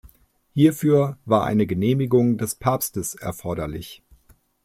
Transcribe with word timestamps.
Hierfür 0.55 1.19
war 1.25 1.43
eine 1.43 1.67
Genehmigung 1.67 2.39
des 2.39 2.55
Papstes 2.55 3.13
erforderlich. 3.13 4.01